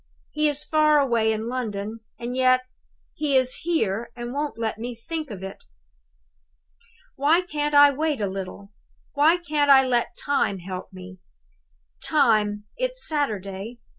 He 0.31 0.49
is 0.49 0.63
far 0.63 0.99
away 0.99 1.31
in 1.31 1.47
London; 1.47 1.99
and 2.17 2.35
yet, 2.35 2.61
he 3.13 3.37
is 3.37 3.57
here 3.57 4.09
and 4.15 4.33
won't 4.33 4.57
let 4.57 4.79
me 4.79 4.95
think 4.95 5.29
of 5.29 5.43
it! 5.43 5.63
"Why 7.17 7.41
can't 7.41 7.75
I 7.75 7.91
wait 7.91 8.19
a 8.19 8.25
little? 8.25 8.71
Why 9.13 9.37
can't 9.37 9.69
I 9.69 9.85
let 9.85 10.17
Time 10.17 10.57
help 10.57 10.91
me? 10.91 11.19
Time? 12.03 12.63
It's 12.77 13.07
Saturday! 13.07 13.77